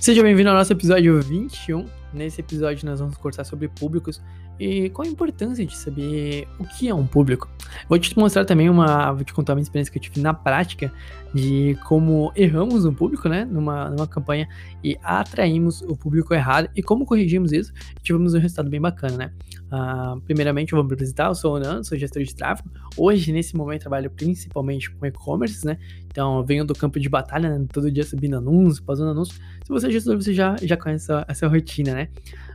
Seja 0.00 0.22
bem-vindo 0.22 0.48
ao 0.48 0.54
nosso 0.54 0.72
episódio 0.72 1.20
21. 1.20 1.84
Nesse 2.14 2.40
episódio 2.40 2.86
nós 2.86 3.00
vamos 3.00 3.16
conversar 3.16 3.42
sobre 3.42 3.66
públicos 3.68 4.22
e 4.58 4.88
qual 4.90 5.06
a 5.06 5.10
importância 5.10 5.66
de 5.66 5.76
saber 5.76 6.46
o 6.58 6.64
que 6.64 6.88
é 6.88 6.94
um 6.94 7.04
público. 7.04 7.50
Vou 7.88 7.98
te 7.98 8.16
mostrar 8.16 8.44
também 8.44 8.70
uma, 8.70 9.12
vou 9.12 9.24
te 9.24 9.34
contar 9.34 9.54
uma 9.54 9.60
experiência 9.60 9.92
que 9.92 9.98
eu 9.98 10.02
tive 10.02 10.20
na 10.20 10.32
prática 10.32 10.92
de 11.34 11.76
como 11.84 12.32
erramos 12.36 12.84
um 12.84 12.94
público, 12.94 13.28
né, 13.28 13.44
numa, 13.44 13.90
numa 13.90 14.06
campanha 14.06 14.48
e 14.82 14.96
atraímos 15.02 15.82
o 15.82 15.96
público 15.96 16.32
errado 16.32 16.70
e 16.76 16.82
como 16.82 17.04
corrigimos 17.04 17.52
isso 17.52 17.72
e 17.96 18.00
tivemos 18.00 18.34
um 18.34 18.38
resultado 18.38 18.70
bem 18.70 18.80
bacana, 18.80 19.16
né. 19.16 19.32
Uh, 19.70 20.20
primeiramente, 20.22 20.72
eu 20.72 20.76
vou 20.78 20.84
me 20.86 20.94
apresentar, 20.94 21.26
eu 21.26 21.34
sou 21.34 21.56
o 21.56 21.58
Nan, 21.58 21.82
sou 21.82 21.96
gestor 21.96 22.22
de 22.22 22.34
tráfego. 22.34 22.70
Hoje, 22.96 23.32
nesse 23.32 23.54
momento, 23.56 23.82
trabalho 23.82 24.10
principalmente 24.10 24.90
com 24.90 25.04
e-commerce, 25.04 25.66
né, 25.66 25.78
então 26.06 26.44
venho 26.44 26.64
do 26.64 26.74
campo 26.74 26.98
de 26.98 27.08
batalha, 27.08 27.58
né, 27.58 27.66
todo 27.72 27.90
dia 27.90 28.04
subindo 28.04 28.36
anúncios, 28.36 28.84
fazendo 28.84 29.10
anúncios. 29.10 29.38
Se 29.62 29.68
você 29.68 29.88
é 29.88 29.90
gestor, 29.90 30.16
você 30.16 30.32
já, 30.32 30.56
já 30.62 30.76
conhece 30.76 31.04
essa, 31.04 31.24
essa 31.28 31.48
rotina, 31.48 31.94
né. 31.94 32.08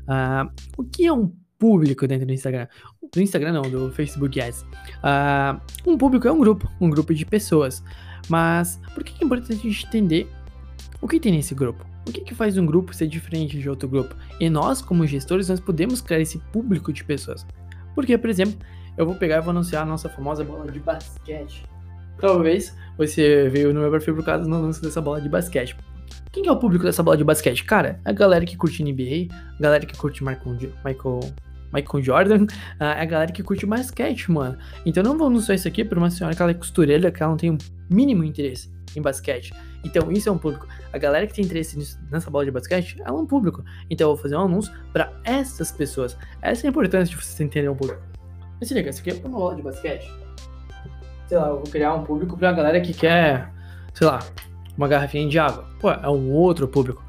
Uh, 0.03 0.51
o 0.77 0.83
que 0.83 1.05
é 1.05 1.13
um 1.13 1.31
público 1.57 2.07
dentro 2.07 2.25
do 2.25 2.33
Instagram. 2.33 2.67
Do 3.13 3.21
Instagram 3.21 3.53
não, 3.53 3.61
do 3.61 3.91
Facebook 3.91 4.41
Ads. 4.41 4.63
Uh, 4.63 5.61
um 5.85 5.97
público 5.97 6.27
é 6.27 6.31
um 6.31 6.39
grupo, 6.39 6.69
um 6.81 6.89
grupo 6.89 7.13
de 7.13 7.25
pessoas. 7.25 7.83
Mas 8.27 8.81
por 8.93 9.03
que 9.03 9.13
é 9.21 9.25
importante 9.25 9.53
a 9.53 9.55
gente 9.55 9.85
entender 9.85 10.29
o 11.01 11.07
que 11.07 11.19
tem 11.19 11.31
nesse 11.31 11.53
grupo? 11.53 11.92
O 12.07 12.11
que, 12.11 12.21
que 12.21 12.35
faz 12.35 12.57
um 12.57 12.65
grupo 12.65 12.93
ser 12.93 13.07
diferente 13.07 13.57
de 13.57 13.69
outro 13.69 13.87
grupo? 13.87 14.15
E 14.39 14.49
nós, 14.49 14.81
como 14.81 15.07
gestores, 15.07 15.49
nós 15.49 15.59
podemos 15.59 16.01
criar 16.01 16.19
esse 16.19 16.37
público 16.51 16.91
de 16.91 17.03
pessoas. 17.03 17.45
Porque, 17.95 18.17
por 18.17 18.29
exemplo, 18.29 18.57
eu 18.97 19.05
vou 19.05 19.15
pegar 19.15 19.37
e 19.37 19.41
vou 19.41 19.51
anunciar 19.51 19.83
a 19.83 19.85
nossa 19.85 20.09
famosa 20.09 20.43
bola 20.43 20.69
de 20.71 20.79
basquete. 20.79 21.63
Talvez 22.19 22.75
você 22.97 23.49
veio 23.49 23.73
no 23.73 23.81
meu 23.81 23.91
perfil 23.91 24.15
por 24.15 24.25
causa 24.25 24.47
do 24.47 24.53
anúncio 24.53 24.81
dessa 24.81 25.01
bola 25.01 25.21
de 25.21 25.29
basquete. 25.29 25.75
Quem 26.31 26.47
é 26.47 26.51
o 26.51 26.57
público 26.57 26.83
dessa 26.83 27.01
bola 27.03 27.17
de 27.17 27.23
basquete? 27.23 27.63
Cara, 27.63 27.99
a 28.03 28.11
galera 28.11 28.45
que 28.45 28.57
curte 28.57 28.83
NBA, 28.83 29.33
a 29.57 29.61
galera 29.61 29.85
que 29.85 29.95
curte 29.95 30.23
Michael, 30.23 30.57
Michael 30.83 31.19
Michael 31.73 32.03
Jordan, 32.03 32.47
é 32.79 32.85
a 32.85 33.05
galera 33.05 33.31
que 33.31 33.41
curte 33.41 33.65
basquete, 33.65 34.31
mano. 34.31 34.57
Então 34.85 35.01
não 35.01 35.17
vou 35.17 35.27
anunciar 35.27 35.55
isso 35.55 35.67
aqui 35.67 35.83
pra 35.83 35.97
uma 35.97 36.09
senhora 36.09 36.35
que 36.35 36.41
ela 36.41 36.51
é 36.51 36.53
costureira, 36.53 37.11
que 37.11 37.21
ela 37.21 37.31
não 37.31 37.37
tem 37.37 37.49
o 37.49 37.57
mínimo 37.89 38.23
interesse 38.23 38.71
em 38.95 39.01
basquete. 39.01 39.53
Então 39.83 40.11
isso 40.11 40.29
é 40.29 40.31
um 40.31 40.37
público. 40.37 40.67
A 40.91 40.97
galera 40.97 41.27
que 41.27 41.33
tem 41.33 41.43
interesse 41.43 41.77
nisso, 41.77 41.99
nessa 42.11 42.29
bola 42.29 42.45
de 42.45 42.51
basquete, 42.51 43.01
é 43.03 43.11
um 43.11 43.25
público. 43.25 43.63
Então 43.89 44.09
eu 44.09 44.15
vou 44.15 44.21
fazer 44.21 44.35
um 44.35 44.41
anúncio 44.41 44.73
para 44.91 45.13
essas 45.23 45.71
pessoas. 45.71 46.17
Essa 46.41 46.65
é 46.65 46.67
a 46.67 46.69
importância 46.69 47.15
de 47.15 47.21
você 47.21 47.43
entender 47.43 47.69
um 47.69 47.75
público. 47.75 48.01
Mas 48.59 48.69
se 48.69 48.73
liga, 48.73 48.89
isso 48.89 49.01
aqui 49.01 49.11
é 49.11 49.27
uma 49.27 49.37
bola 49.37 49.55
de 49.55 49.61
basquete. 49.61 50.09
Sei 51.27 51.37
lá, 51.37 51.47
eu 51.47 51.55
vou 51.55 51.63
criar 51.63 51.93
um 51.93 52.03
público 52.03 52.37
pra 52.37 52.51
galera 52.51 52.79
que 52.81 52.93
quer, 52.93 53.51
sei 53.93 54.07
lá, 54.07 54.19
uma 54.77 54.87
garrafinha 54.87 55.27
de 55.27 55.39
água. 55.39 55.67
Pô, 55.79 55.91
é 55.91 56.09
um 56.09 56.31
outro 56.31 56.67
público. 56.67 57.03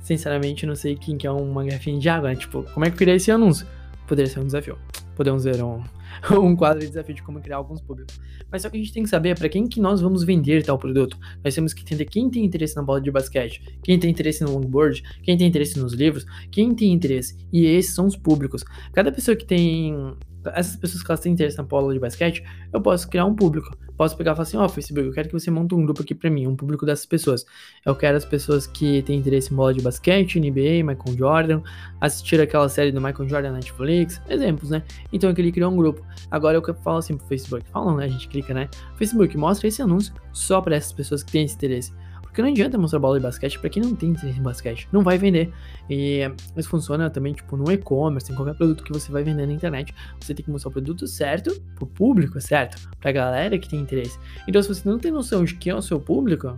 Sinceramente, 0.00 0.66
não 0.66 0.74
sei 0.74 0.96
quem 0.96 1.16
quer 1.16 1.30
uma 1.30 1.64
garrafinha 1.64 1.98
de 1.98 2.08
água, 2.08 2.30
né? 2.30 2.36
Tipo, 2.36 2.64
como 2.72 2.84
é 2.84 2.88
que 2.88 2.94
eu 2.94 2.98
criei 2.98 3.16
esse 3.16 3.30
anúncio? 3.30 3.66
poderia 4.12 4.30
ser 4.30 4.40
um 4.40 4.46
desafio. 4.46 4.78
Podemos 5.16 5.44
ver 5.44 5.62
um, 5.62 5.82
um 6.32 6.54
quadro 6.56 6.80
de 6.80 6.88
desafio 6.88 7.14
de 7.14 7.22
como 7.22 7.40
criar 7.40 7.56
alguns 7.56 7.80
públicos. 7.80 8.20
Mas 8.50 8.62
só 8.62 8.70
que 8.70 8.76
a 8.76 8.80
gente 8.80 8.92
tem 8.92 9.02
que 9.02 9.08
saber 9.08 9.38
para 9.38 9.48
quem 9.48 9.66
que 9.66 9.80
nós 9.80 10.00
vamos 10.00 10.24
vender 10.24 10.62
tal 10.62 10.78
produto. 10.78 11.18
Nós 11.44 11.54
temos 11.54 11.72
que 11.72 11.82
entender 11.82 12.04
quem 12.04 12.30
tem 12.30 12.44
interesse 12.44 12.76
na 12.76 12.82
bola 12.82 13.00
de 13.00 13.10
basquete, 13.10 13.78
quem 13.82 13.98
tem 13.98 14.10
interesse 14.10 14.42
no 14.44 14.52
longboard, 14.52 15.02
quem 15.22 15.36
tem 15.36 15.46
interesse 15.46 15.78
nos 15.78 15.92
livros, 15.92 16.24
quem 16.50 16.74
tem 16.74 16.92
interesse. 16.92 17.36
E 17.52 17.66
esses 17.66 17.94
são 17.94 18.06
os 18.06 18.16
públicos. 18.16 18.64
Cada 18.92 19.10
pessoa 19.12 19.36
que 19.36 19.44
tem 19.44 20.16
essas 20.54 20.76
pessoas 20.76 21.02
que 21.02 21.10
elas 21.10 21.20
têm 21.20 21.32
interesse 21.32 21.56
na 21.56 21.64
bola 21.64 21.92
de 21.92 22.00
basquete, 22.00 22.42
eu 22.72 22.80
posso 22.80 23.08
criar 23.08 23.24
um 23.24 23.34
público. 23.34 23.76
Posso 23.96 24.16
pegar 24.16 24.32
e 24.32 24.34
falar 24.34 24.42
assim, 24.42 24.56
ó, 24.56 24.64
oh, 24.64 24.68
Facebook, 24.68 25.06
eu 25.06 25.12
quero 25.12 25.28
que 25.28 25.34
você 25.34 25.50
monte 25.50 25.74
um 25.74 25.84
grupo 25.84 26.02
aqui 26.02 26.14
pra 26.14 26.30
mim, 26.30 26.46
um 26.46 26.56
público 26.56 26.84
dessas 26.84 27.06
pessoas. 27.06 27.44
Eu 27.84 27.94
quero 27.94 28.16
as 28.16 28.24
pessoas 28.24 28.66
que 28.66 29.02
têm 29.02 29.18
interesse 29.18 29.52
em 29.52 29.56
bola 29.56 29.72
de 29.72 29.82
basquete, 29.82 30.40
NBA, 30.40 30.82
Michael 30.82 31.16
Jordan, 31.16 31.62
assistir 32.00 32.40
aquela 32.40 32.68
série 32.68 32.90
do 32.90 33.00
Michael 33.00 33.28
Jordan 33.28 33.50
na 33.50 33.56
Netflix, 33.56 34.20
exemplos, 34.28 34.70
né? 34.70 34.82
Então 35.12 35.30
eu 35.30 35.36
queria 35.36 35.52
criar 35.52 35.68
um 35.68 35.76
grupo. 35.76 36.04
Agora 36.30 36.56
eu 36.56 36.74
falo 36.82 36.98
assim 36.98 37.16
pro 37.16 37.26
Facebook, 37.26 37.68
falam, 37.70 37.96
né? 37.96 38.06
A 38.06 38.08
gente 38.08 38.28
clica, 38.28 38.52
né? 38.52 38.68
Facebook, 38.96 39.36
mostra 39.36 39.68
esse 39.68 39.82
anúncio 39.82 40.12
só 40.32 40.60
para 40.60 40.74
essas 40.74 40.92
pessoas 40.92 41.22
que 41.22 41.30
têm 41.30 41.44
esse 41.44 41.54
interesse. 41.54 41.92
Porque 42.32 42.40
não 42.40 42.48
adianta 42.48 42.78
mostrar 42.78 42.98
bola 42.98 43.18
de 43.18 43.22
basquete 43.22 43.58
para 43.58 43.68
quem 43.68 43.82
não 43.82 43.94
tem 43.94 44.08
interesse 44.08 44.38
em 44.38 44.42
basquete. 44.42 44.88
Não 44.90 45.02
vai 45.02 45.18
vender. 45.18 45.52
E 45.90 46.20
isso 46.56 46.66
funciona 46.66 47.10
também, 47.10 47.34
tipo, 47.34 47.58
no 47.58 47.70
e-commerce, 47.70 48.32
em 48.32 48.34
qualquer 48.34 48.54
produto 48.54 48.82
que 48.82 48.90
você 48.90 49.12
vai 49.12 49.22
vender 49.22 49.46
na 49.46 49.52
internet. 49.52 49.94
Você 50.18 50.32
tem 50.32 50.42
que 50.42 50.50
mostrar 50.50 50.70
o 50.70 50.72
produto 50.72 51.06
certo 51.06 51.54
pro 51.74 51.86
público 51.86 52.40
certo, 52.40 52.88
pra 52.98 53.12
galera 53.12 53.58
que 53.58 53.68
tem 53.68 53.78
interesse. 53.78 54.18
Então, 54.48 54.62
se 54.62 54.68
você 54.70 54.88
não 54.88 54.98
tem 54.98 55.12
noção 55.12 55.44
de 55.44 55.54
quem 55.56 55.72
é 55.72 55.76
o 55.76 55.82
seu 55.82 56.00
público, 56.00 56.56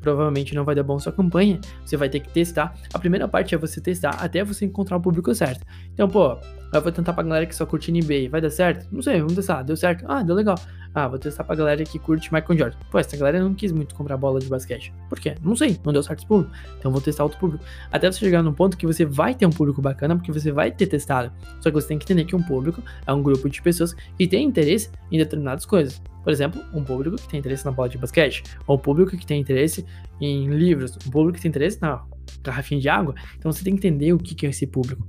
provavelmente 0.00 0.54
não 0.54 0.64
vai 0.64 0.74
dar 0.74 0.82
bom 0.82 0.98
sua 0.98 1.12
campanha. 1.12 1.60
Você 1.84 1.98
vai 1.98 2.08
ter 2.08 2.20
que 2.20 2.30
testar. 2.30 2.74
A 2.94 2.98
primeira 2.98 3.28
parte 3.28 3.54
é 3.54 3.58
você 3.58 3.82
testar 3.82 4.12
até 4.12 4.42
você 4.42 4.64
encontrar 4.64 4.96
o 4.96 5.00
público 5.02 5.34
certo. 5.34 5.62
Então, 5.92 6.08
pô, 6.08 6.38
eu 6.72 6.80
vou 6.80 6.90
tentar 6.90 7.12
pra 7.12 7.22
galera 7.22 7.44
que 7.44 7.54
só 7.54 7.66
curte 7.66 7.92
NBA. 7.92 8.30
Vai 8.30 8.40
dar 8.40 8.50
certo? 8.50 8.88
Não 8.90 9.02
sei, 9.02 9.18
vamos 9.18 9.34
testar. 9.34 9.62
Deu 9.62 9.76
certo? 9.76 10.04
Ah, 10.08 10.22
deu 10.22 10.34
legal. 10.34 10.56
Ah, 10.94 11.06
vou 11.06 11.18
testar 11.18 11.44
pra 11.44 11.54
galera 11.54 11.84
que 11.84 11.98
curte 11.98 12.32
Michael 12.32 12.58
Jordan. 12.58 12.78
Pô, 12.90 12.98
essa 12.98 13.16
galera 13.16 13.40
não 13.40 13.54
quis 13.54 13.70
muito 13.70 13.94
comprar 13.94 14.16
bola 14.16 14.40
de 14.40 14.48
basquete. 14.48 14.92
Por 15.08 15.20
quê? 15.20 15.36
Não 15.42 15.54
sei, 15.54 15.78
não 15.84 15.92
deu 15.92 16.02
certo 16.02 16.20
esse 16.20 16.26
público. 16.26 16.52
Então 16.78 16.90
vou 16.90 17.00
testar 17.00 17.22
outro 17.22 17.38
público. 17.38 17.64
Até 17.92 18.10
você 18.10 18.18
chegar 18.18 18.42
num 18.42 18.52
ponto 18.52 18.76
que 18.76 18.86
você 18.86 19.04
vai 19.04 19.34
ter 19.34 19.46
um 19.46 19.50
público 19.50 19.80
bacana, 19.80 20.16
porque 20.16 20.32
você 20.32 20.50
vai 20.50 20.72
ter 20.72 20.86
testado. 20.86 21.32
Só 21.60 21.70
que 21.70 21.74
você 21.74 21.88
tem 21.88 21.98
que 21.98 22.04
entender 22.04 22.24
que 22.24 22.34
um 22.34 22.42
público 22.42 22.82
é 23.06 23.12
um 23.12 23.22
grupo 23.22 23.48
de 23.48 23.62
pessoas 23.62 23.94
que 24.18 24.26
tem 24.26 24.44
interesse 24.44 24.90
em 25.12 25.18
determinadas 25.18 25.64
coisas. 25.64 26.02
Por 26.24 26.32
exemplo, 26.32 26.60
um 26.74 26.82
público 26.82 27.16
que 27.16 27.28
tem 27.28 27.38
interesse 27.40 27.64
na 27.64 27.70
bola 27.70 27.88
de 27.88 27.96
basquete, 27.96 28.42
ou 28.66 28.76
um 28.76 28.78
público 28.78 29.16
que 29.16 29.24
tem 29.24 29.40
interesse 29.40 29.86
em 30.20 30.48
livros, 30.48 30.96
um 31.06 31.10
público 31.10 31.36
que 31.36 31.42
tem 31.42 31.48
interesse 31.48 31.80
na 31.80 32.04
garrafinha 32.42 32.80
de 32.80 32.88
água. 32.88 33.14
Então 33.38 33.50
você 33.50 33.64
tem 33.64 33.74
que 33.74 33.86
entender 33.86 34.12
o 34.12 34.18
que 34.18 34.44
é 34.44 34.50
esse 34.50 34.66
público. 34.66 35.06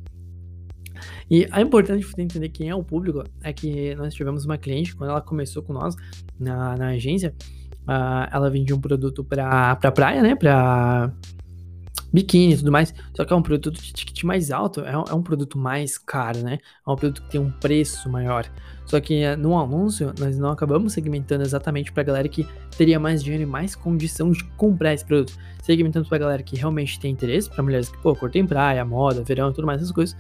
E 1.32 1.48
a 1.50 1.62
importância 1.62 1.98
de 1.98 2.06
você 2.06 2.22
entender 2.22 2.50
quem 2.50 2.68
é 2.68 2.76
o 2.76 2.84
público 2.84 3.24
é 3.42 3.54
que 3.54 3.96
nós 3.96 4.14
tivemos 4.14 4.44
uma 4.44 4.58
cliente, 4.58 4.94
quando 4.94 5.12
ela 5.12 5.22
começou 5.22 5.64
com 5.64 5.72
nós 5.72 5.96
na, 6.38 6.76
na 6.76 6.88
agência, 6.90 7.34
uh, 7.88 8.28
ela 8.30 8.50
vendia 8.50 8.76
um 8.76 8.82
produto 8.82 9.24
para 9.24 9.78
pra 9.78 9.94
praia, 9.94 10.22
né? 10.22 10.36
Pra 10.36 11.10
biquíni 12.12 12.56
e 12.56 12.58
tudo 12.58 12.70
mais. 12.70 12.94
Só 13.16 13.24
que 13.24 13.32
é 13.32 13.36
um 13.38 13.42
produto 13.42 13.72
de 13.72 13.94
ticket 13.94 14.26
mais 14.26 14.52
alto, 14.52 14.82
é 14.82 14.98
um, 14.98 15.06
é 15.10 15.14
um, 15.14 15.24
produto 15.24 15.58
mais 15.58 15.98
caro, 15.98 16.40
né? 16.40 16.60
É 16.86 16.92
um 16.92 16.98
produto 16.98 17.22
que 17.24 17.32
tem 17.32 17.40
um 17.40 17.50
preço 17.50 18.10
maior. 18.10 18.46
Só 18.86 19.00
que 19.00 19.24
uh, 19.26 19.38
no 19.38 19.58
anúncio, 19.58 20.14
nós 20.20 20.38
não 20.38 20.50
acabamos 20.50 20.92
segmentando 20.92 21.44
exatamente 21.44 21.94
para 21.94 22.04
galera 22.04 22.28
que 22.28 22.46
teria 22.78 23.00
mais 23.00 23.24
dinheiro 23.24 23.44
e 23.44 23.46
mais 23.46 23.74
condição 23.74 24.32
de 24.32 24.44
comprar 24.58 24.94
esse 24.94 25.06
produto. 25.06 25.32
Segmentando 25.64 26.10
para 26.10 26.18
galera 26.18 26.44
que 26.44 26.58
realmente 26.58 27.00
tem 27.00 27.10
interesse, 27.10 27.50
para 27.50 27.64
mulheres 27.64 27.88
que, 27.88 27.98
pô, 28.00 28.14
curtem 28.14 28.46
praia, 28.46 28.84
moda, 28.84 29.24
verão 29.24 29.50
e 29.50 29.54
tudo 29.54 29.66
mais, 29.66 29.80
essas 29.80 29.94
coisas 29.94 30.14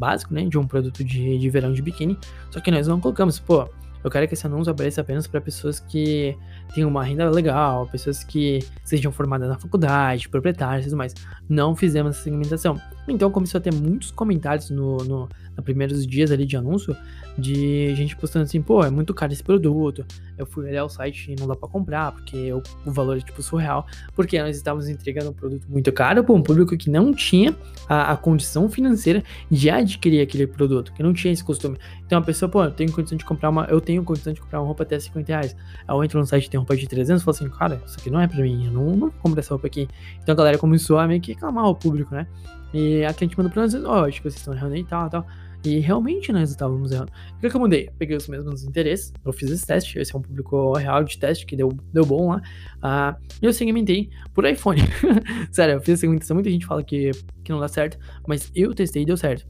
básico, 0.00 0.34
né, 0.34 0.46
de 0.46 0.58
um 0.58 0.66
produto 0.66 1.04
de, 1.04 1.38
de 1.38 1.50
verão 1.50 1.72
de 1.72 1.82
biquíni, 1.82 2.18
só 2.50 2.58
que 2.60 2.70
nós 2.70 2.88
não 2.88 2.98
colocamos, 2.98 3.38
pô, 3.38 3.68
eu 4.02 4.10
quero 4.10 4.26
que 4.26 4.34
esse 4.34 4.46
anúncio 4.46 4.70
apareça 4.70 5.00
apenas 5.00 5.26
para 5.26 5.40
pessoas 5.40 5.80
que 5.80 6.36
tenham 6.74 6.88
uma 6.88 7.04
renda 7.04 7.28
legal, 7.28 7.86
pessoas 7.86 8.24
que 8.24 8.60
sejam 8.84 9.12
formadas 9.12 9.48
na 9.48 9.58
faculdade, 9.58 10.28
proprietários 10.28 10.86
e 10.86 10.88
tudo 10.88 10.98
mais. 10.98 11.14
Não 11.48 11.76
fizemos 11.76 12.16
essa 12.16 12.24
segmentação. 12.24 12.80
Então 13.08 13.30
começou 13.30 13.58
a 13.58 13.60
ter 13.60 13.74
muitos 13.74 14.10
comentários 14.10 14.70
no, 14.70 14.98
no, 14.98 15.28
nos 15.56 15.64
primeiros 15.64 16.06
dias 16.06 16.30
ali 16.30 16.46
de 16.46 16.56
anúncio 16.56 16.96
de 17.38 17.94
gente 17.94 18.16
postando 18.16 18.44
assim, 18.44 18.60
pô, 18.60 18.84
é 18.84 18.90
muito 18.90 19.14
caro 19.14 19.32
esse 19.32 19.42
produto. 19.42 20.04
Eu 20.36 20.46
fui 20.46 20.66
olhar 20.66 20.84
o 20.84 20.88
site 20.88 21.32
e 21.32 21.40
não 21.40 21.46
dá 21.46 21.56
para 21.56 21.68
comprar, 21.68 22.12
porque 22.12 22.52
o, 22.52 22.62
o, 22.84 22.92
valor 22.92 23.16
é 23.16 23.20
tipo 23.20 23.42
surreal. 23.42 23.86
Porque 24.14 24.40
nós 24.40 24.56
estávamos 24.56 24.88
entregando 24.88 25.30
um 25.30 25.32
produto 25.32 25.66
muito 25.68 25.92
caro 25.92 26.22
para 26.22 26.34
um 26.34 26.42
público 26.42 26.76
que 26.76 26.90
não 26.90 27.12
tinha 27.12 27.54
a, 27.88 28.12
a, 28.12 28.16
condição 28.16 28.68
financeira 28.68 29.22
de 29.50 29.70
adquirir 29.70 30.20
aquele 30.20 30.46
produto, 30.46 30.92
que 30.92 31.02
não 31.02 31.12
tinha 31.12 31.32
esse 31.32 31.44
costume. 31.44 31.78
Então 32.06 32.18
a 32.18 32.22
pessoa, 32.22 32.48
pô, 32.48 32.64
eu 32.64 32.70
tenho 32.70 32.92
condição 32.92 33.16
de 33.16 33.24
comprar 33.24 33.50
uma. 33.50 33.64
Eu 33.64 33.80
tenho 33.90 34.04
condição 34.04 34.32
de 34.32 34.40
comprar 34.40 34.60
uma 34.60 34.66
roupa 34.66 34.84
até 34.84 34.98
50 34.98 35.26
reais. 35.26 35.56
Aí 35.86 35.96
eu 35.96 36.04
entro 36.04 36.20
no 36.20 36.26
site 36.26 36.48
tem 36.48 36.58
roupa 36.58 36.76
de 36.76 36.86
300 36.86 37.20
e 37.20 37.24
falo 37.24 37.36
assim, 37.36 37.48
cara, 37.50 37.82
isso 37.84 37.98
aqui 37.98 38.08
não 38.08 38.20
é 38.20 38.28
pra 38.28 38.40
mim, 38.40 38.66
eu 38.66 38.72
não, 38.72 38.96
não 38.96 39.10
compro 39.10 39.40
essa 39.40 39.50
roupa 39.50 39.66
aqui. 39.66 39.88
Então 40.22 40.32
a 40.32 40.36
galera 40.36 40.58
começou 40.58 40.98
a 40.98 41.06
meio 41.06 41.20
que 41.20 41.32
reclamar 41.32 41.66
o 41.66 41.74
público, 41.74 42.14
né? 42.14 42.26
E 42.72 43.04
a 43.04 43.12
cliente 43.12 43.36
mandou 43.36 43.52
pra 43.52 43.62
nós, 43.62 43.74
ó, 43.74 44.02
oh, 44.02 44.04
acho 44.04 44.18
que 44.18 44.30
vocês 44.30 44.36
estão 44.36 44.54
errando 44.54 44.74
aí 44.74 44.80
e 44.80 44.84
tal, 44.84 45.10
tal. 45.10 45.26
E 45.64 45.78
realmente 45.78 46.32
nós 46.32 46.50
estávamos 46.50 46.90
errando. 46.90 47.12
O 47.36 47.40
que, 47.40 47.50
que 47.50 47.56
eu 47.56 47.60
mudei? 47.60 47.90
peguei 47.98 48.16
os 48.16 48.28
mesmos 48.28 48.64
interesses, 48.64 49.12
eu 49.24 49.32
fiz 49.32 49.50
esse 49.50 49.66
teste, 49.66 49.98
esse 49.98 50.14
é 50.14 50.18
um 50.18 50.22
público 50.22 50.72
real 50.74 51.04
de 51.04 51.18
teste 51.18 51.44
que 51.44 51.54
deu, 51.54 51.68
deu 51.92 52.06
bom 52.06 52.30
lá. 52.30 52.40
Uh, 52.76 53.20
e 53.42 53.46
eu 53.46 53.52
segmentei 53.52 54.08
por 54.32 54.46
iPhone. 54.46 54.80
Sério, 55.50 55.74
eu 55.74 55.80
fiz 55.80 55.94
a 55.94 55.96
segmentação, 55.98 56.34
muita 56.34 56.48
gente 56.48 56.64
fala 56.64 56.82
que, 56.82 57.10
que 57.44 57.52
não 57.52 57.60
dá 57.60 57.68
certo, 57.68 57.98
mas 58.26 58.50
eu 58.54 58.72
testei 58.72 59.02
e 59.02 59.06
deu 59.06 59.16
certo. 59.16 59.42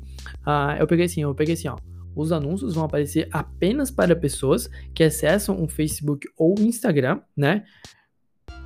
Uh, 0.46 0.80
eu 0.80 0.86
peguei 0.86 1.04
assim, 1.04 1.20
eu 1.22 1.34
peguei 1.34 1.54
assim, 1.54 1.68
ó. 1.68 1.76
Os 2.14 2.32
anúncios 2.32 2.74
vão 2.74 2.84
aparecer 2.84 3.28
apenas 3.32 3.90
para 3.90 4.16
pessoas 4.16 4.68
que 4.94 5.02
acessam 5.02 5.60
um 5.60 5.68
Facebook 5.68 6.26
ou 6.36 6.54
Instagram, 6.58 7.20
né? 7.36 7.64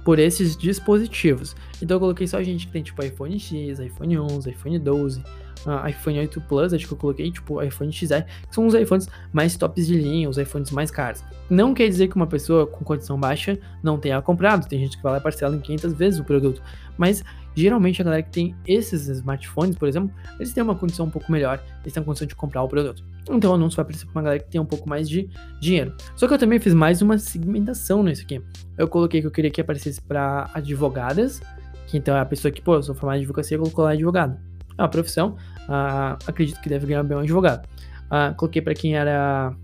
por 0.05 0.19
esses 0.19 0.57
dispositivos. 0.57 1.57
Então 1.81 1.97
eu 1.97 2.01
coloquei 2.01 2.29
só 2.29 2.43
gente 2.43 2.67
que 2.67 2.73
tem 2.73 2.83
tipo 2.83 3.03
iPhone 3.03 3.41
X, 3.41 3.79
iPhone 3.79 4.19
11, 4.19 4.51
iPhone 4.51 4.79
12, 4.79 5.23
uh, 5.67 5.89
iPhone 5.89 6.19
8 6.19 6.41
Plus, 6.43 6.73
acho 6.73 6.87
que 6.87 6.93
eu 6.93 6.99
coloquei 6.99 7.31
tipo 7.31 7.63
iPhone 7.63 7.93
XR, 7.93 8.23
que 8.49 8.55
são 8.55 8.67
os 8.67 8.75
iPhones 8.75 9.09
mais 9.33 9.57
tops 9.57 9.87
de 9.87 9.95
linha, 9.95 10.29
os 10.29 10.39
iPhones 10.39 10.71
mais 10.71 10.91
caros. 10.91 11.23
Não 11.49 11.75
quer 11.75 11.89
dizer 11.89 12.09
que 12.09 12.17
uma 12.17 12.27
pessoa 12.27 12.67
com 12.67 12.85
condição 12.85 13.19
baixa 13.19 13.59
não 13.83 13.99
tenha 13.99 14.21
comprado, 14.23 14.69
tem 14.69 14.79
gente 14.79 14.97
que 14.97 15.03
vai 15.03 15.13
lá 15.13 15.19
e 15.19 15.21
parcela 15.21 15.55
em 15.55 15.61
500 15.61 15.93
vezes 15.93 16.21
o 16.21 16.25
produto, 16.25 16.63
mas 16.97 17.23
geralmente 17.55 18.01
a 18.01 18.05
galera 18.05 18.23
que 18.23 18.31
tem 18.31 18.55
esses 18.67 19.09
smartphones, 19.09 19.77
por 19.77 19.89
exemplo, 19.89 20.13
eles 20.39 20.53
têm 20.53 20.63
uma 20.63 20.75
condição 20.75 21.07
um 21.07 21.11
pouco 21.11 21.31
melhor, 21.31 21.63
eles 21.83 21.93
têm 21.93 22.03
a 22.03 22.05
condição 22.05 22.27
de 22.27 22.35
comprar 22.35 22.63
o 22.63 22.69
produto. 22.69 23.05
Então 23.31 23.53
o 23.53 23.55
anúncio 23.55 23.77
vai 23.77 23.83
aparecer 23.85 24.07
para 24.07 24.13
uma 24.13 24.23
galera 24.23 24.43
que 24.43 24.51
tem 24.51 24.61
um 24.61 24.67
pouco 24.67 24.89
mais 24.89 25.09
de 25.09 25.29
dinheiro. 25.61 25.95
Só 26.17 26.27
que 26.27 26.35
eu 26.35 26.39
também 26.39 26.59
fiz 26.59 26.75
mais 26.75 27.01
uma 27.01 27.19
segmentação 27.19 28.03
nisso 28.03 28.23
aqui. 28.23 28.43
Eu 28.77 28.89
coloquei 28.89 29.21
que 29.21 29.27
eu 29.27 29.31
queria 29.31 29.51
que 29.51 29.61
aparecesse 29.61 30.01
para 30.01 30.51
advogadas, 30.53 31.41
que 31.87 31.97
então 31.97 32.17
é 32.17 32.21
a 32.21 32.25
pessoa 32.25 32.51
que, 32.51 32.61
pô, 32.61 32.75
eu 32.75 32.83
sou 32.83 32.95
formado 32.95 33.17
em 33.17 33.21
advocacia, 33.21 33.57
colocou 33.59 33.85
lá 33.85 33.93
advogado. 33.93 34.37
Uma 34.79 34.89
profissão, 34.89 35.37
uh, 35.69 36.19
acredito 36.27 36.61
que 36.61 36.69
deve 36.69 36.87
ganhar 36.87 37.03
bem 37.03 37.17
um 37.17 37.21
advogado. 37.21 37.67
Uh, 38.07 38.35
coloquei 38.37 38.61
para 38.61 38.75
quem 38.75 38.97
era 38.97 39.55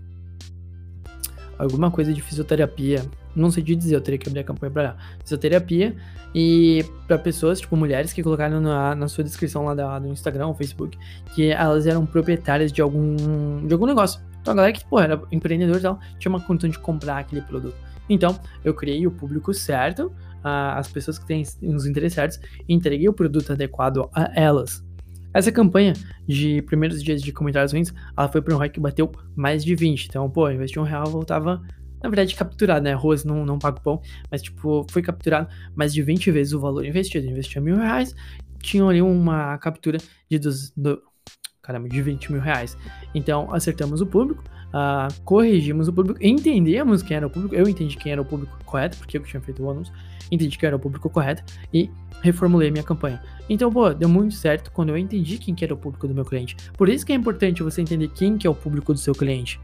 alguma 1.57 1.91
coisa 1.91 2.13
de 2.13 2.21
fisioterapia, 2.21 3.05
não 3.35 3.51
sei 3.51 3.63
te 3.63 3.75
dizer, 3.75 3.95
eu 3.95 4.01
teria 4.01 4.17
que 4.17 4.27
abrir 4.27 4.41
a 4.41 4.43
campanha 4.43 4.71
para 4.71 4.97
fisioterapia 5.19 5.95
e 6.33 6.83
para 7.07 7.17
pessoas, 7.17 7.59
tipo 7.59 7.75
mulheres 7.75 8.13
que 8.13 8.23
colocaram 8.23 8.59
na, 8.59 8.95
na 8.95 9.07
sua 9.07 9.23
descrição 9.23 9.65
lá 9.65 9.99
do 9.99 10.07
Instagram 10.07 10.47
ou 10.47 10.55
Facebook 10.55 10.97
que 11.35 11.51
elas 11.51 11.85
eram 11.85 12.05
proprietárias 12.05 12.71
de 12.71 12.81
algum 12.81 13.65
de 13.65 13.73
algum 13.73 13.85
negócio. 13.85 14.21
Então 14.41 14.53
a 14.53 14.55
galera 14.55 14.73
que, 14.73 14.83
pô, 14.85 14.99
era 14.99 15.21
empreendedor 15.31 15.77
e 15.77 15.81
tal, 15.81 15.99
tinha 16.17 16.29
uma 16.29 16.41
condição 16.41 16.69
de 16.69 16.79
comprar 16.79 17.19
aquele 17.19 17.41
produto. 17.41 17.75
Então, 18.09 18.37
eu 18.63 18.73
criei 18.73 19.05
o 19.07 19.11
público 19.11 19.53
certo, 19.53 20.11
as 20.43 20.87
pessoas 20.87 21.17
que 21.19 21.25
têm 21.25 21.43
os 21.61 21.85
interesses 21.85 22.15
certos, 22.15 22.39
entreguei 22.67 23.07
o 23.07 23.13
produto 23.13 23.53
adequado 23.53 24.09
a 24.13 24.31
elas. 24.35 24.83
Essa 25.33 25.51
campanha 25.51 25.93
de 26.27 26.61
primeiros 26.63 27.01
dias 27.01 27.21
de 27.21 27.31
comentários 27.31 27.71
ruins, 27.71 27.93
ela 28.17 28.27
foi 28.27 28.41
para 28.41 28.53
um 28.53 28.57
ROI 28.57 28.69
que 28.69 28.79
bateu 28.79 29.11
mais 29.35 29.63
de 29.63 29.75
20. 29.75 30.07
Então, 30.07 30.29
pô, 30.29 30.49
investir 30.49 30.81
um 30.81 30.85
real 30.85 31.05
voltava, 31.07 31.61
na 32.03 32.09
verdade, 32.09 32.35
capturado, 32.35 32.83
né? 32.83 32.93
Arroz 32.93 33.23
não, 33.23 33.45
não 33.45 33.57
paga 33.57 33.79
pão, 33.79 34.01
mas, 34.29 34.41
tipo, 34.41 34.85
foi 34.89 35.01
capturado 35.01 35.47
mais 35.75 35.93
de 35.93 36.01
20 36.01 36.31
vezes 36.31 36.53
o 36.53 36.59
valor 36.59 36.85
investido. 36.85 37.27
Investia 37.27 37.61
mil 37.61 37.77
reais, 37.77 38.13
tinha 38.61 38.83
ali 38.85 39.01
uma 39.01 39.57
captura 39.57 39.97
de, 40.29 40.37
dos, 40.37 40.71
do, 40.71 41.01
caramba, 41.61 41.87
de 41.87 42.01
20 42.01 42.31
mil 42.31 42.41
reais. 42.41 42.77
Então, 43.13 43.53
acertamos 43.53 44.01
o 44.01 44.05
público, 44.05 44.43
uh, 44.69 45.21
corrigimos 45.23 45.87
o 45.87 45.93
público, 45.93 46.19
entendemos 46.21 47.01
quem 47.01 47.17
era 47.17 47.27
o 47.27 47.29
público, 47.29 47.55
eu 47.55 47.67
entendi 47.67 47.95
quem 47.97 48.11
era 48.11 48.21
o 48.21 48.25
público 48.25 48.57
correto, 48.65 48.97
porque 48.97 49.17
eu 49.17 49.23
tinha 49.23 49.41
feito 49.41 49.63
o 49.63 49.69
anúncio, 49.69 49.93
entendi 50.31 50.57
que 50.57 50.65
era 50.65 50.75
o 50.75 50.79
público 50.79 51.09
correto 51.09 51.43
e 51.73 51.89
reformulei 52.21 52.71
minha 52.71 52.83
campanha. 52.83 53.21
Então, 53.49 53.71
pô, 53.71 53.93
deu 53.93 54.09
muito 54.09 54.35
certo 54.35 54.71
quando 54.71 54.89
eu 54.89 54.97
entendi 54.97 55.37
quem 55.37 55.53
que 55.53 55.63
era 55.63 55.73
o 55.73 55.77
público 55.77 56.07
do 56.07 56.13
meu 56.13 56.25
cliente. 56.25 56.55
Por 56.77 56.89
isso 56.89 57.05
que 57.05 57.11
é 57.11 57.15
importante 57.15 57.61
você 57.61 57.81
entender 57.81 58.07
quem 58.09 58.37
que 58.37 58.47
é 58.47 58.49
o 58.49 58.55
público 58.55 58.93
do 58.93 58.99
seu 58.99 59.13
cliente. 59.13 59.59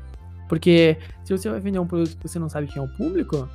Porque 0.47 0.97
se 1.23 1.35
você 1.35 1.49
vai 1.49 1.59
vender 1.59 1.79
um 1.79 1.88
produto 1.88 2.15
que 2.17 2.27
você 2.27 2.39
não 2.39 2.49
sabe 2.49 2.67
quem 2.67 2.81
é 2.81 2.85
o 2.85 2.88
público, 2.89 3.49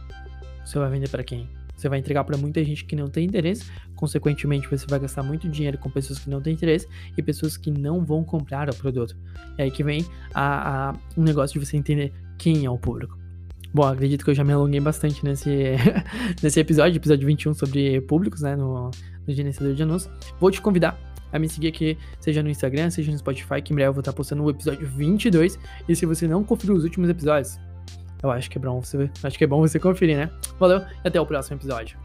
você 0.65 0.79
vai 0.79 0.91
vender 0.91 1.09
para 1.09 1.25
quem? 1.25 1.49
Você 1.83 1.89
vai 1.89 1.99
entregar 1.99 2.23
para 2.23 2.37
muita 2.37 2.63
gente 2.63 2.85
que 2.85 2.95
não 2.95 3.09
tem 3.09 3.25
interesse, 3.25 3.65
consequentemente 3.97 4.71
você 4.71 4.87
vai 4.89 5.01
gastar 5.01 5.25
muito 5.25 5.49
dinheiro 5.49 5.77
com 5.79 5.91
pessoas 5.91 6.21
que 6.21 6.31
não 6.31 6.41
têm 6.41 6.53
interesse 6.53 6.87
e 7.19 7.21
pessoas 7.21 7.57
que 7.57 7.73
não 7.73 8.05
vão 8.05 8.23
comprar 8.23 8.71
o 8.71 8.75
produto. 8.77 9.17
É 9.59 9.65
aí 9.65 9.71
que 9.73 9.83
vem 9.83 10.07
a, 10.33 10.91
a, 10.91 10.95
um 11.17 11.25
negócio 11.25 11.59
de 11.59 11.67
você 11.67 11.77
entender 11.77 12.13
quem 12.39 12.65
é 12.65 12.71
o 12.71 12.79
público. 12.79 13.19
Bom, 13.75 13.83
acredito 13.83 14.25
que 14.25 14.31
eu 14.31 14.35
já 14.35 14.45
me 14.45 14.53
alonguei 14.53 14.79
bastante 14.79 15.25
nesse, 15.25 15.51
nesse 16.41 16.61
episódio, 16.61 16.99
episódio 16.99 17.27
21 17.27 17.53
sobre 17.53 18.01
públicos, 18.03 18.43
né, 18.43 18.55
no, 18.55 18.93
no 19.27 19.35
gerenciador 19.35 19.75
de 19.75 19.83
anúncios. 19.83 20.13
Vou 20.39 20.53
te 20.53 20.61
convidar 20.61 20.97
a 21.33 21.39
me 21.39 21.49
seguir 21.49 21.67
aqui, 21.67 21.99
seja 22.21 22.45
no 22.45 22.49
Instagram, 22.49 22.91
seja 22.91 23.11
no 23.11 23.19
Spotify, 23.19 23.61
que 23.61 23.73
em 23.73 23.75
breve 23.75 23.89
eu 23.89 23.93
vou 23.93 24.03
estar 24.03 24.13
postando 24.13 24.45
o 24.45 24.51
episódio 24.51 24.87
22. 24.87 25.59
E 25.89 25.97
se 25.97 26.07
você 26.07 26.29
não 26.29 26.45
conferiu 26.45 26.77
os 26.77 26.85
últimos 26.85 27.11
episódios, 27.11 27.59
eu 28.23 28.31
acho 28.31 28.51
que 28.51 28.59
é 28.59 28.61
bom 28.61 28.81
você, 28.81 29.11
acho 29.23 29.39
que 29.39 29.45
é 29.45 29.47
bom 29.47 29.61
você 29.61 29.79
conferir, 29.79 30.17
né? 30.17 30.31
Valeu 30.59 30.81
e 31.05 31.09
até 31.09 31.21
o 31.21 31.27
próximo 31.27 31.57
episódio. 31.57 31.99